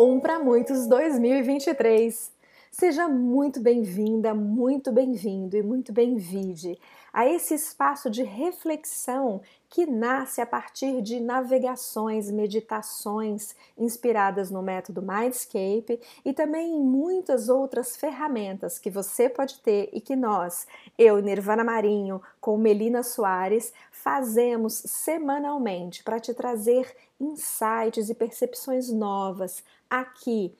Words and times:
Um 0.00 0.20
para 0.20 0.38
muitos 0.38 0.86
2023. 0.86 2.37
Seja 2.70 3.08
muito 3.08 3.60
bem-vinda, 3.60 4.34
muito 4.34 4.92
bem-vindo 4.92 5.56
e 5.56 5.62
muito 5.62 5.90
bem-vinde 5.90 6.78
a 7.10 7.26
esse 7.26 7.54
espaço 7.54 8.10
de 8.10 8.22
reflexão 8.22 9.40
que 9.70 9.86
nasce 9.86 10.40
a 10.42 10.46
partir 10.46 11.00
de 11.00 11.18
navegações, 11.18 12.30
meditações 12.30 13.56
inspiradas 13.76 14.50
no 14.50 14.62
método 14.62 15.02
Mindscape 15.02 15.98
e 16.22 16.32
também 16.34 16.74
em 16.74 16.80
muitas 16.80 17.48
outras 17.48 17.96
ferramentas 17.96 18.78
que 18.78 18.90
você 18.90 19.30
pode 19.30 19.60
ter 19.60 19.88
e 19.92 20.00
que 20.00 20.14
nós, 20.14 20.66
eu, 20.96 21.20
Nirvana 21.20 21.64
Marinho, 21.64 22.20
com 22.38 22.58
Melina 22.58 23.02
Soares, 23.02 23.72
fazemos 23.90 24.74
semanalmente 24.74 26.04
para 26.04 26.20
te 26.20 26.34
trazer 26.34 26.94
insights 27.18 28.10
e 28.10 28.14
percepções 28.14 28.92
novas 28.92 29.64
aqui 29.88 30.54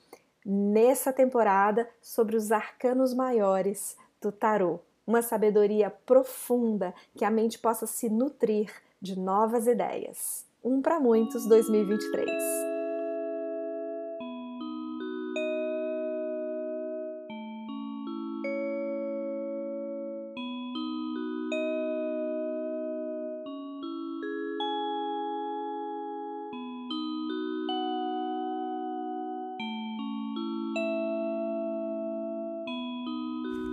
nessa 0.50 1.12
temporada 1.12 1.86
sobre 2.00 2.34
os 2.34 2.50
arcanos 2.50 3.12
maiores 3.12 3.98
do 4.18 4.32
tarô. 4.32 4.80
Uma 5.06 5.20
sabedoria 5.20 5.90
profunda 5.90 6.94
que 7.14 7.24
a 7.24 7.30
mente 7.30 7.58
possa 7.58 7.86
se 7.86 8.08
nutrir 8.08 8.72
de 9.00 9.18
novas 9.18 9.66
ideias. 9.66 10.46
Um 10.64 10.80
para 10.80 10.98
muitos 10.98 11.46
2023. 11.46 12.77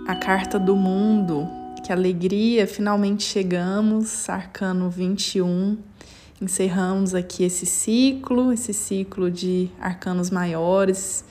A 0.06 0.14
carta 0.14 0.56
do 0.58 0.76
mundo. 0.76 1.48
Que 1.82 1.92
alegria, 1.92 2.66
finalmente 2.66 3.24
chegamos, 3.24 4.28
arcano 4.28 4.88
21. 4.88 5.78
Encerramos 6.40 7.14
aqui 7.14 7.42
esse 7.42 7.66
ciclo, 7.66 8.52
esse 8.52 8.72
ciclo 8.72 9.30
de 9.30 9.68
arcanos 9.80 10.30
maiores. 10.30 11.24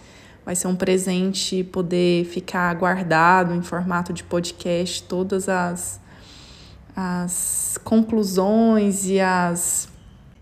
Vai 0.43 0.55
ser 0.55 0.67
um 0.67 0.75
presente 0.75 1.63
poder 1.63 2.25
ficar 2.25 2.73
guardado 2.75 3.53
em 3.53 3.61
formato 3.61 4.11
de 4.11 4.23
podcast 4.23 5.03
todas 5.03 5.47
as, 5.47 5.99
as 6.95 7.79
conclusões 7.83 9.07
e 9.07 9.21
as 9.21 9.87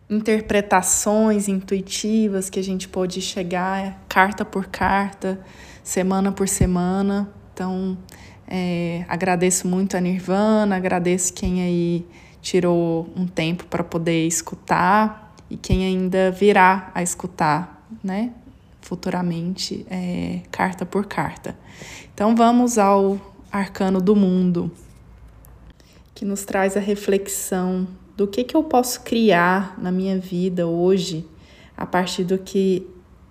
interpretações 0.09 1.47
intuitivas 1.47 2.49
que 2.49 2.59
a 2.59 2.63
gente 2.63 2.87
pode 2.87 3.21
chegar 3.21 4.03
carta 4.09 4.43
por 4.43 4.65
carta, 4.67 5.39
semana 5.83 6.31
por 6.31 6.47
semana. 6.47 7.31
Então, 7.53 7.97
é, 8.47 9.05
agradeço 9.07 9.67
muito 9.67 9.95
a 9.95 10.01
Nirvana, 10.01 10.75
agradeço 10.75 11.33
quem 11.33 11.61
aí 11.61 12.05
tirou 12.41 13.09
um 13.15 13.25
tempo 13.25 13.65
para 13.65 13.83
poder 13.83 14.27
escutar 14.27 15.33
e 15.49 15.55
quem 15.55 15.85
ainda 15.85 16.29
virá 16.31 16.91
a 16.93 17.01
escutar, 17.01 17.87
né? 18.03 18.33
Futuramente, 18.81 19.85
é, 19.89 20.41
carta 20.51 20.85
por 20.85 21.05
carta. 21.05 21.57
Então 22.13 22.35
vamos 22.35 22.77
ao 22.77 23.19
arcano 23.51 24.01
do 24.01 24.15
mundo, 24.15 24.71
que 26.13 26.25
nos 26.25 26.43
traz 26.43 26.75
a 26.75 26.79
reflexão 26.79 27.87
do 28.17 28.27
que, 28.27 28.43
que 28.43 28.55
eu 28.55 28.63
posso 28.63 29.01
criar 29.01 29.79
na 29.79 29.91
minha 29.91 30.19
vida 30.19 30.67
hoje 30.67 31.25
a 31.77 31.85
partir 31.85 32.23
do 32.23 32.37
que 32.37 32.85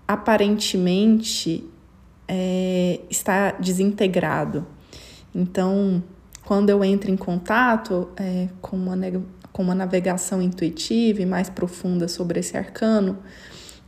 aparentemente 0.07 1.65
é, 2.35 2.99
está 3.11 3.51
desintegrado. 3.53 4.67
Então, 5.35 6.03
quando 6.47 6.71
eu 6.71 6.83
entro 6.83 7.11
em 7.11 7.17
contato 7.17 8.09
é, 8.17 8.49
com, 8.63 8.75
uma, 8.75 8.97
com 9.53 9.63
uma 9.63 9.75
navegação 9.75 10.41
intuitiva 10.41 11.21
e 11.21 11.27
mais 11.27 11.51
profunda 11.51 12.09
sobre 12.09 12.41
esse 12.41 12.57
arcano, 12.57 13.19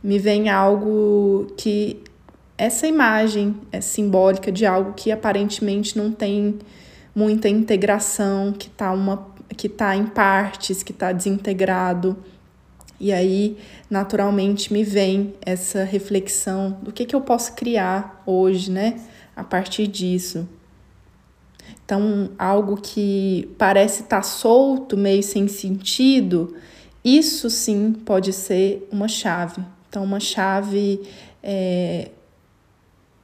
me 0.03 0.19
vem 0.19 0.47
algo 0.47 1.47
que 1.57 2.03
essa 2.55 2.85
imagem 2.85 3.55
é 3.71 3.81
simbólica 3.81 4.51
de 4.51 4.63
algo 4.63 4.93
que 4.93 5.11
aparentemente 5.11 5.97
não 5.97 6.11
tem 6.11 6.59
muita 7.15 7.49
integração, 7.49 8.53
que 8.53 8.67
está 8.67 8.91
uma 8.91 9.33
que 9.57 9.69
tá 9.69 9.95
em 9.95 10.05
partes, 10.05 10.83
que 10.83 10.91
está 10.91 11.11
desintegrado. 11.11 12.15
E 12.99 13.11
aí, 13.11 13.57
naturalmente, 13.89 14.71
me 14.71 14.83
vem 14.83 15.33
essa 15.41 15.83
reflexão 15.83 16.79
do 16.81 16.91
que, 16.91 17.05
que 17.05 17.15
eu 17.15 17.21
posso 17.21 17.53
criar 17.53 18.23
hoje, 18.25 18.71
né? 18.71 19.01
A 19.35 19.43
partir 19.43 19.87
disso. 19.87 20.47
Então, 21.83 22.31
algo 22.39 22.77
que 22.77 23.53
parece 23.57 24.03
estar 24.03 24.17
tá 24.17 24.23
solto, 24.23 24.97
meio 24.97 25.21
sem 25.21 25.47
sentido, 25.47 26.55
isso 27.03 27.49
sim 27.49 27.93
pode 27.93 28.33
ser 28.33 28.87
uma 28.91 29.07
chave. 29.07 29.63
Então, 29.89 30.03
uma 30.03 30.19
chave 30.19 31.01
é, 31.43 32.09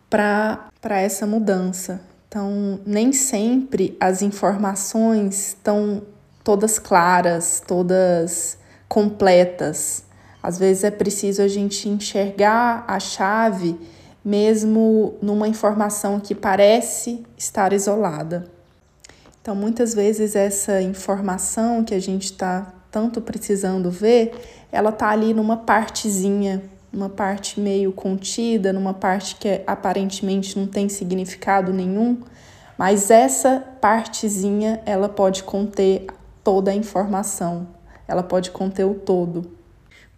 para 0.10 1.00
essa 1.02 1.26
mudança. 1.26 2.02
Então, 2.28 2.80
nem 2.86 3.12
sempre 3.12 3.98
as 4.00 4.22
informações 4.22 5.50
estão 5.50 6.04
todas 6.44 6.78
claras, 6.78 7.62
todas 7.66 8.58
completas. 8.92 10.04
Às 10.44 10.60
vezes 10.60 10.84
é 10.84 10.92
preciso 10.92 11.42
a 11.42 11.48
gente 11.48 11.88
enxergar 11.88 12.84
a 12.86 13.00
chave 13.00 13.80
mesmo 14.24 15.14
numa 15.22 15.48
informação 15.48 16.20
que 16.20 16.36
parece 16.36 17.24
estar 17.38 17.72
isolada. 17.72 18.44
Então, 19.42 19.56
muitas 19.56 19.94
vezes, 19.94 20.36
essa 20.36 20.82
informação 20.82 21.86
que 21.86 21.94
a 21.94 22.02
gente 22.02 22.26
está 22.26 22.74
tanto 22.92 23.22
precisando 23.22 23.90
ver, 23.90 24.34
ela 24.74 24.90
está 24.90 25.08
ali 25.08 25.34
numa 25.34 25.56
partezinha, 25.56 26.62
numa 26.92 27.08
parte 27.08 27.62
meio 27.62 27.94
contida, 27.94 28.74
numa 28.74 28.94
parte 28.94 29.38
que 29.38 29.62
aparentemente 29.66 30.60
não 30.60 30.68
tem 30.68 30.90
significado 30.90 31.72
nenhum, 31.72 32.18
mas 32.78 33.10
essa 33.10 33.64
partezinha 33.80 34.82
ela 34.86 35.08
pode 35.08 35.44
conter 35.44 36.08
toda 36.44 36.72
a 36.72 36.76
informação, 36.76 37.68
ela 38.12 38.24
pode 38.24 38.52
conter 38.52 38.86
o 38.86 38.94
todo 38.94 39.62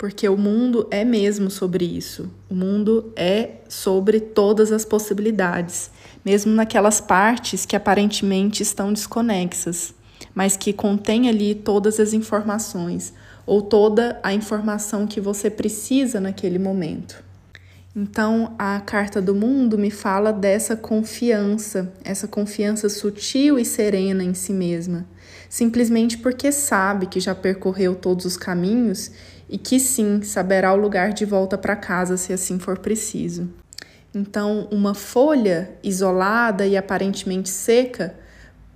porque 0.04 0.28
o 0.28 0.36
mundo 0.36 0.86
é 0.92 1.06
mesmo 1.06 1.50
sobre 1.50 1.86
isso. 1.86 2.30
O 2.50 2.54
mundo 2.54 3.14
é 3.16 3.52
sobre 3.70 4.20
todas 4.20 4.70
as 4.72 4.84
possibilidades, 4.84 5.90
mesmo 6.26 6.52
naquelas 6.52 7.00
partes 7.00 7.66
que 7.66 7.74
aparentemente 7.74 8.62
estão 8.62 8.92
desconexas, 8.92 9.94
mas 10.36 10.58
que 10.58 10.74
contém 10.74 11.30
ali 11.30 11.56
todas 11.56 12.02
as 12.02 12.12
informações 12.12 13.14
ou 13.46 13.62
toda 13.62 14.20
a 14.22 14.34
informação 14.34 15.08
que 15.08 15.22
você 15.22 15.50
precisa 15.50 16.20
naquele 16.20 16.60
momento. 16.60 17.24
Então, 17.96 18.56
a 18.60 18.82
carta 18.82 19.22
do 19.22 19.34
mundo 19.34 19.78
me 19.78 19.90
fala 19.90 20.34
dessa 20.34 20.76
confiança, 20.76 21.94
essa 22.04 22.28
confiança 22.28 22.90
sutil 22.90 23.58
e 23.58 23.64
serena 23.64 24.22
em 24.22 24.34
si 24.34 24.52
mesma, 24.52 25.06
simplesmente 25.54 26.18
porque 26.18 26.52
sabe 26.52 27.06
que 27.06 27.20
já 27.20 27.36
percorreu 27.36 27.94
todos 27.94 28.26
os 28.26 28.36
caminhos 28.36 29.12
e 29.48 29.56
que 29.56 29.80
sim 29.80 30.24
saberá 30.24 30.74
o 30.74 30.76
lugar 30.76 31.14
de 31.14 31.26
volta 31.26 31.56
para 31.60 31.76
casa 31.76 32.18
se 32.18 32.34
assim 32.34 32.58
for 32.58 32.80
preciso. 32.80 33.48
Então, 34.16 34.68
uma 34.72 34.96
folha 34.96 35.70
isolada 35.84 36.66
e 36.66 36.76
aparentemente 36.76 37.50
seca 37.50 38.16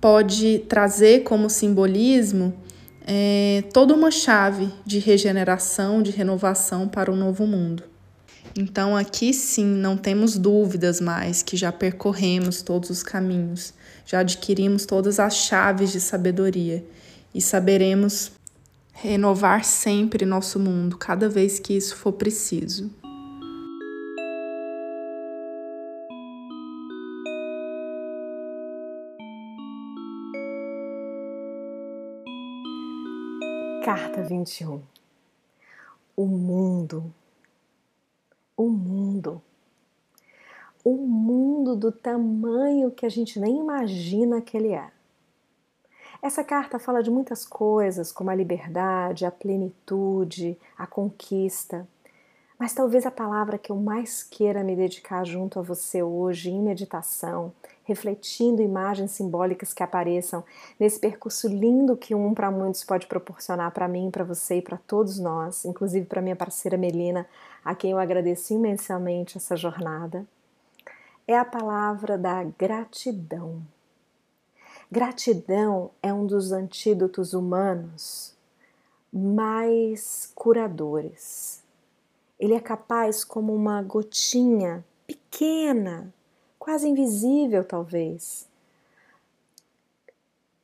pode 0.00 0.60
trazer 0.68 1.24
como 1.24 1.50
simbolismo 1.50 2.54
é, 3.04 3.64
toda 3.72 3.92
uma 3.92 4.12
chave 4.12 4.72
de 4.86 5.00
regeneração, 5.00 6.00
de 6.00 6.12
renovação 6.12 6.86
para 6.86 7.10
o 7.10 7.16
novo 7.16 7.44
mundo. 7.44 7.82
Então, 8.56 8.96
aqui 8.96 9.32
sim, 9.32 9.64
não 9.64 9.96
temos 9.96 10.36
dúvidas 10.36 11.00
mais 11.00 11.42
que 11.42 11.56
já 11.56 11.70
percorremos 11.70 12.62
todos 12.62 12.90
os 12.90 13.02
caminhos, 13.02 13.72
já 14.04 14.20
adquirimos 14.20 14.84
todas 14.84 15.20
as 15.20 15.34
chaves 15.36 15.92
de 15.92 16.00
sabedoria 16.00 16.84
e 17.34 17.40
saberemos 17.40 18.32
renovar 18.92 19.64
sempre 19.64 20.24
nosso 20.24 20.58
mundo, 20.58 20.96
cada 20.96 21.28
vez 21.28 21.58
que 21.58 21.74
isso 21.74 21.94
for 21.94 22.12
preciso. 22.12 22.90
Carta 33.84 34.22
21 34.22 34.82
O 36.16 36.26
mundo, 36.26 37.14
o 38.58 38.68
mundo, 38.68 39.40
o 40.84 40.96
mundo 40.96 41.76
do 41.76 41.92
tamanho 41.92 42.90
que 42.90 43.06
a 43.06 43.08
gente 43.08 43.38
nem 43.38 43.56
imagina 43.56 44.40
que 44.40 44.56
ele 44.56 44.72
é. 44.72 44.90
Essa 46.20 46.42
carta 46.42 46.80
fala 46.80 47.00
de 47.00 47.10
muitas 47.10 47.46
coisas, 47.46 48.10
como 48.10 48.30
a 48.30 48.34
liberdade, 48.34 49.24
a 49.24 49.30
plenitude, 49.30 50.58
a 50.76 50.88
conquista. 50.88 51.86
Mas 52.58 52.74
talvez 52.74 53.06
a 53.06 53.10
palavra 53.10 53.56
que 53.56 53.70
eu 53.70 53.76
mais 53.76 54.24
queira 54.24 54.64
me 54.64 54.74
dedicar 54.74 55.24
junto 55.24 55.60
a 55.60 55.62
você 55.62 56.02
hoje, 56.02 56.50
em 56.50 56.60
meditação, 56.60 57.52
refletindo 57.84 58.60
imagens 58.60 59.12
simbólicas 59.12 59.72
que 59.72 59.82
apareçam 59.82 60.42
nesse 60.78 60.98
percurso 60.98 61.46
lindo 61.46 61.96
que 61.96 62.16
um 62.16 62.34
para 62.34 62.50
muitos 62.50 62.82
pode 62.82 63.06
proporcionar 63.06 63.70
para 63.70 63.86
mim, 63.86 64.10
para 64.10 64.24
você 64.24 64.56
e 64.56 64.62
para 64.62 64.76
todos 64.76 65.20
nós, 65.20 65.64
inclusive 65.64 66.04
para 66.06 66.20
minha 66.20 66.34
parceira 66.34 66.76
Melina, 66.76 67.28
a 67.64 67.76
quem 67.76 67.92
eu 67.92 67.98
agradeço 67.98 68.52
imensamente 68.52 69.38
essa 69.38 69.56
jornada, 69.56 70.26
é 71.28 71.38
a 71.38 71.44
palavra 71.44 72.18
da 72.18 72.42
gratidão. 72.42 73.62
Gratidão 74.90 75.92
é 76.02 76.12
um 76.12 76.26
dos 76.26 76.50
antídotos 76.50 77.34
humanos 77.34 78.34
mais 79.12 80.32
curadores 80.34 81.62
ele 82.38 82.54
é 82.54 82.60
capaz, 82.60 83.24
como 83.24 83.54
uma 83.54 83.82
gotinha 83.82 84.84
pequena, 85.06 86.12
quase 86.58 86.88
invisível 86.88 87.64
talvez, 87.64 88.48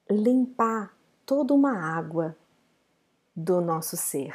limpar 0.09 0.95
toda 1.27 1.53
uma 1.53 1.79
água 1.79 2.37
do 3.35 3.61
nosso 3.61 3.97
ser, 3.97 4.35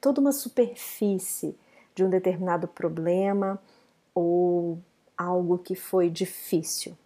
toda 0.00 0.20
uma 0.20 0.32
superfície 0.32 1.56
de 1.94 2.04
um 2.04 2.10
determinado 2.10 2.68
problema 2.68 3.60
ou 4.14 4.78
algo 5.16 5.58
que 5.58 5.74
foi 5.74 6.10
difícil. 6.10 6.96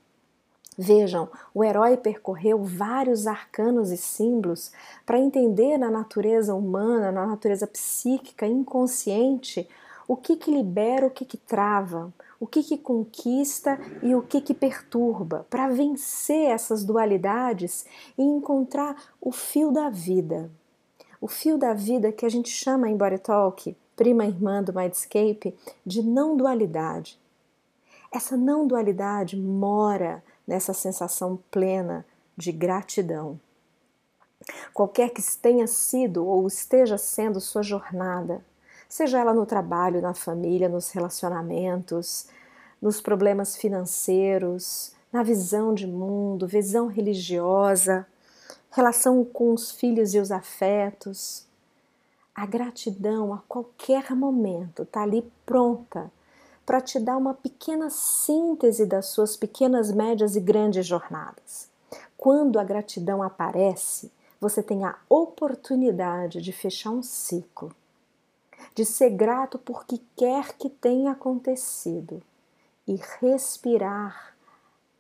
Vejam, 0.79 1.29
o 1.53 1.65
herói 1.65 1.97
percorreu 1.97 2.63
vários 2.63 3.27
arcanos 3.27 3.91
e 3.91 3.97
símbolos 3.97 4.73
para 5.05 5.19
entender 5.19 5.77
na 5.77 5.91
natureza 5.91 6.55
humana, 6.55 7.11
na 7.11 7.27
natureza 7.27 7.67
psíquica 7.67 8.47
inconsciente, 8.47 9.69
o 10.07 10.17
que 10.17 10.37
que 10.37 10.51
libera, 10.51 11.07
o 11.07 11.11
que 11.11 11.25
que 11.25 11.37
trava, 11.37 12.13
o 12.39 12.47
que 12.47 12.63
que 12.63 12.79
conquista 12.79 13.79
e 14.03 14.15
o 14.15 14.23
que 14.23 14.41
que 14.41 14.55
perturba, 14.55 15.47
para 15.51 15.69
vencer 15.69 16.51
essas 16.51 16.85
dualidades 16.85 17.85
e 18.17 18.23
encontrar 18.23 18.97
o 19.21 19.31
fio 19.31 19.71
da 19.71 19.91
vida. 19.91 20.51
O 21.21 21.29
fio 21.29 21.59
da 21.59 21.75
vida 21.75 22.11
que 22.11 22.25
a 22.25 22.29
gente 22.31 22.49
chama 22.49 22.89
em 22.89 22.97
Body 22.97 23.19
Talk, 23.19 23.77
prima 23.95 24.25
irmã 24.25 24.63
do 24.63 24.73
Mindscape, 24.73 25.55
de 25.85 26.03
não 26.03 26.35
dualidade. 26.35 27.21
Essa 28.11 28.37
não 28.37 28.67
dualidade 28.67 29.37
mora 29.37 30.25
nessa 30.51 30.75
sensação 30.75 31.39
plena 31.49 32.05
de 32.37 32.51
gratidão. 32.51 33.39
Qualquer 34.75 35.11
que 35.11 35.23
tenha 35.37 35.69
sido 35.69 36.27
ou 36.27 36.45
esteja 36.49 36.99
sendo 36.99 37.41
sua 37.41 37.63
jornada, 37.63 38.45
seja 38.89 39.21
ela 39.21 39.33
no 39.33 39.47
trabalho, 39.47 40.03
na 40.03 40.13
família, 40.13 40.69
nos 40.69 40.91
relacionamentos, 40.91 42.27
nos 42.83 43.01
problemas 43.01 43.55
financeiros, 43.55 44.93
na 45.13 45.23
visão 45.23 45.73
de 45.73 45.87
mundo, 45.87 46.49
visão 46.49 46.89
religiosa, 46.89 48.05
relação 48.73 49.25
com 49.25 49.55
os 49.55 49.71
filhos 49.71 50.15
e 50.15 50.19
os 50.19 50.33
afetos. 50.33 51.47
A 52.35 52.45
gratidão 52.45 53.33
a 53.33 53.39
qualquer 53.47 54.11
momento 54.17 54.83
está 54.83 55.03
ali 55.03 55.31
pronta 55.47 56.11
para 56.65 56.81
te 56.81 56.99
dar 57.01 57.17
uma 57.17 57.35
pequena 57.35 57.91
síntese 57.91 58.87
das 58.87 59.07
suas 59.07 59.37
pequenas, 59.37 59.91
médias 59.91 60.37
e 60.37 60.41
grandes 60.41 60.87
jornadas. 60.87 61.69
Quando 62.17 62.59
a 62.59 62.65
gratidão 62.65 63.23
aparece, 63.23 64.13
você 64.41 64.63
tem 64.63 64.85
a 64.85 64.97
oportunidade 65.09 66.41
de 66.41 66.53
fechar 66.53 66.91
um 66.91 67.03
ciclo, 67.03 67.75
de 68.75 68.85
ser 68.85 69.11
grato 69.11 69.59
por 69.59 69.85
que 69.85 69.99
quer 70.17 70.55
que 70.55 70.69
tenha 70.69 71.13
acontecido 71.13 72.23
e 72.87 73.01
respirar 73.21 74.35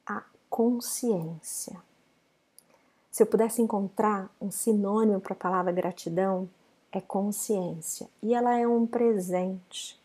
a 0.06 0.22
consciência. 0.48 1.76
Se 3.10 3.22
eu 3.22 3.26
pudesse 3.26 3.60
encontrar 3.60 4.30
um 4.40 4.50
sinônimo 4.50 5.20
para 5.20 5.34
a 5.34 5.36
palavra 5.36 5.72
gratidão, 5.72 6.48
é 6.92 7.00
consciência. 7.00 8.08
E 8.22 8.34
ela 8.34 8.56
é 8.56 8.66
um 8.66 8.86
presente. 8.86 9.99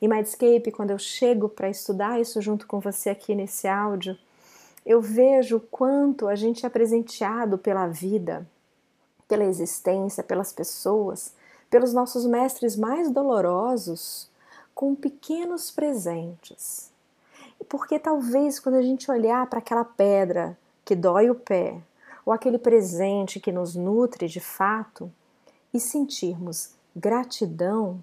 Em 0.00 0.08
Mindscape, 0.08 0.72
quando 0.72 0.90
eu 0.90 0.98
chego 0.98 1.48
para 1.48 1.70
estudar 1.70 2.20
isso 2.20 2.40
junto 2.40 2.66
com 2.66 2.80
você 2.80 3.10
aqui 3.10 3.34
nesse 3.34 3.66
áudio, 3.66 4.18
eu 4.84 5.00
vejo 5.00 5.56
o 5.56 5.60
quanto 5.60 6.28
a 6.28 6.34
gente 6.34 6.66
é 6.66 6.68
presenteado 6.68 7.56
pela 7.56 7.86
vida, 7.86 8.46
pela 9.26 9.44
existência, 9.44 10.22
pelas 10.22 10.52
pessoas, 10.52 11.32
pelos 11.70 11.94
nossos 11.94 12.26
mestres 12.26 12.76
mais 12.76 13.10
dolorosos, 13.10 14.28
com 14.74 14.94
pequenos 14.94 15.70
presentes. 15.70 16.90
Porque 17.68 17.98
talvez 17.98 18.60
quando 18.60 18.74
a 18.74 18.82
gente 18.82 19.10
olhar 19.10 19.46
para 19.48 19.60
aquela 19.60 19.84
pedra 19.84 20.58
que 20.84 20.94
dói 20.94 21.30
o 21.30 21.34
pé, 21.34 21.80
ou 22.26 22.32
aquele 22.32 22.58
presente 22.58 23.40
que 23.40 23.52
nos 23.52 23.74
nutre 23.74 24.28
de 24.28 24.40
fato, 24.40 25.10
e 25.72 25.80
sentirmos 25.80 26.74
gratidão 26.94 28.02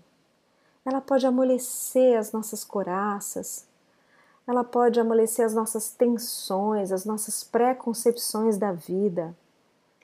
ela 0.86 1.02
pode 1.02 1.26
amolecer 1.26 2.18
as 2.18 2.32
nossas 2.32 2.64
coraças, 2.64 3.66
ela 4.48 4.64
pode 4.64 5.00
amolecer 5.00 5.46
as 5.46 5.54
nossas 5.54 5.92
tensões, 5.92 6.92
as 6.92 7.06
nossas 7.06 7.44
preconcepções 7.44 8.58
da 8.58 8.72
vida 8.72 9.36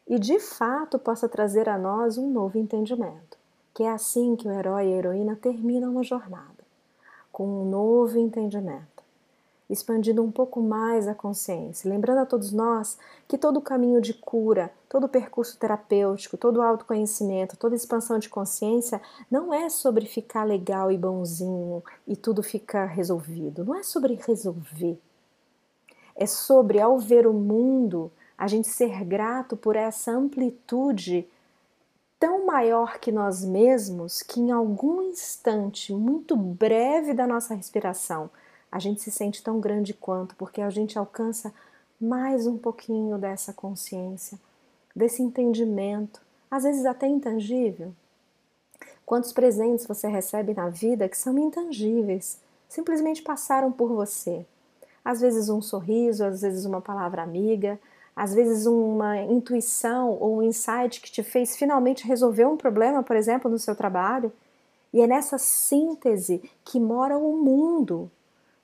e 0.08 0.18
de 0.18 0.40
fato 0.40 0.98
possa 0.98 1.28
trazer 1.28 1.68
a 1.68 1.78
nós 1.78 2.18
um 2.18 2.30
novo 2.30 2.58
entendimento. 2.58 3.38
Que 3.74 3.84
é 3.84 3.92
assim 3.92 4.36
que 4.36 4.48
o 4.48 4.52
herói 4.52 4.88
e 4.88 4.94
a 4.94 4.98
heroína 4.98 5.36
terminam 5.36 5.92
uma 5.92 6.04
jornada, 6.04 6.64
com 7.32 7.46
um 7.46 7.70
novo 7.70 8.18
entendimento 8.18 8.97
expandindo 9.70 10.24
um 10.24 10.32
pouco 10.32 10.62
mais 10.62 11.08
a 11.08 11.14
consciência, 11.14 11.90
lembrando 11.90 12.20
a 12.20 12.26
todos 12.26 12.52
nós 12.54 12.98
que 13.28 13.38
todo 13.38 13.58
o 13.58 13.62
caminho 13.62 14.00
de 14.00 14.14
cura, 14.14 14.72
todo 14.88 15.06
o 15.06 15.10
percurso 15.10 15.58
terapêutico, 15.58 16.38
todo 16.38 16.58
o 16.58 16.62
autoconhecimento, 16.62 17.58
toda 17.58 17.76
expansão 17.76 18.18
de 18.18 18.30
consciência 18.30 19.02
não 19.30 19.54
é 19.54 19.70
sobre 19.70 20.06
ficar 20.06 20.46
legal 20.46 20.92
e 20.92 20.98
bonzinho 20.98 21.84
e 22.08 22.16
tudo 22.16 22.42
ficar 22.42 22.86
resolvido, 22.86 23.66
não 23.66 23.76
é 23.76 23.84
sobre 23.84 24.16
resolver. 24.16 24.98
É 26.16 26.26
sobre, 26.26 26.80
ao 26.80 26.98
ver 26.98 27.28
o 27.28 27.34
mundo, 27.34 28.12
a 28.38 28.48
gente 28.48 28.68
ser 28.68 29.04
grato 29.04 29.56
por 29.56 29.76
essa 29.76 30.12
amplitude 30.12 31.28
tão 32.20 32.46
maior 32.46 32.98
que 33.00 33.12
nós 33.12 33.44
mesmos 33.46 34.24
que 34.24 34.40
em 34.40 34.50
algum 34.50 35.04
instante 35.04 35.94
muito 35.94 36.36
breve 36.36 37.14
da 37.14 37.28
nossa 37.28 37.54
respiração 37.54 38.32
a 38.72 38.80
gente 38.80 39.02
se 39.02 39.12
sente 39.12 39.42
tão 39.44 39.60
grande 39.60 39.94
quanto, 39.94 40.36
porque 40.36 40.62
a 40.62 40.70
gente 40.70 40.98
alcança 40.98 41.54
mais 42.00 42.46
um 42.46 42.58
pouquinho 42.58 43.18
dessa 43.18 43.54
consciência, 43.54 44.38
desse 44.96 45.22
entendimento, 45.22 46.22
às 46.50 46.64
vezes 46.64 46.86
até 46.86 47.08
intangível. 47.08 47.94
Quantos 49.06 49.32
presentes 49.32 49.86
você 49.86 50.08
recebe 50.08 50.54
na 50.54 50.70
vida 50.70 51.08
que 51.08 51.18
são 51.18 51.38
intangíveis, 51.40 52.40
simplesmente 52.68 53.22
passaram 53.22 53.72
por 53.72 53.90
você? 53.90 54.46
Às 55.04 55.22
vezes 55.22 55.48
um 55.48 55.62
sorriso, 55.62 56.26
às 56.26 56.42
vezes 56.42 56.66
uma 56.66 56.82
palavra 56.82 57.24
amiga, 57.24 57.80
às 58.14 58.34
vezes 58.34 58.66
uma 58.66 59.18
intuição 59.22 60.12
ou 60.20 60.38
um 60.38 60.44
insight 60.44 61.00
que 61.00 61.12
te 61.12 61.24
fez 61.24 61.56
finalmente 61.56 62.06
resolver 62.06 62.46
um 62.46 62.58
problema, 62.58 63.02
por 63.02 63.16
exemplo, 63.16 63.50
no 63.50 63.58
seu 63.58 63.76
trabalho. 63.76 64.32
E 64.92 65.02
é 65.02 65.08
nessa 65.08 65.38
síntese 65.38 66.42
que 66.66 66.80
mora 66.80 67.18
o 67.18 67.38
mundo, 67.38 68.12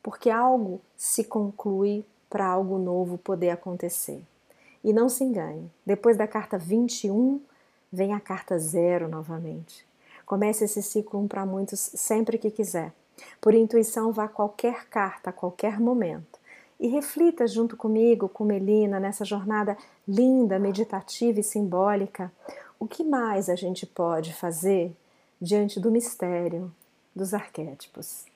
porque 0.04 0.30
algo 0.30 0.82
se 0.98 1.24
conclui 1.24 2.06
para 2.30 2.46
algo 2.46 2.78
novo 2.78 3.18
poder 3.18 3.52
acontecer. 3.52 4.22
E 4.84 4.92
não 4.92 5.08
se 5.08 5.24
engane, 5.24 5.72
depois 5.86 6.18
da 6.18 6.28
carta 6.28 6.58
21, 6.58 7.40
vem 7.92 8.14
a 8.14 8.20
carta 8.20 8.60
zero 8.60 9.08
novamente. 9.08 9.86
Comece 10.26 10.66
esse 10.66 10.84
ciclo 10.84 11.20
um 11.20 11.28
para 11.28 11.46
muitos 11.46 11.80
sempre 11.80 12.38
que 12.38 12.52
quiser. 12.52 12.92
Por 13.40 13.54
intuição, 13.54 14.12
vá 14.12 14.26
a 14.26 14.30
qualquer 14.30 14.88
carta, 14.90 15.30
a 15.30 15.34
qualquer 15.34 15.80
momento. 15.80 16.40
E 16.80 16.88
reflita 16.88 17.48
junto 17.48 17.78
comigo, 17.78 18.28
com 18.28 18.44
Melina, 18.44 19.00
nessa 19.00 19.24
jornada 19.24 19.78
linda, 20.08 20.60
meditativa 20.60 21.40
e 21.40 21.44
simbólica, 21.44 22.32
o 22.80 22.88
que 22.88 23.04
mais 23.04 23.48
a 23.48 23.56
gente 23.56 23.86
pode 23.86 24.34
fazer 24.34 24.92
diante 25.40 25.80
do 25.80 25.92
mistério 25.92 26.74
dos 27.16 27.34
arquétipos. 27.34 28.33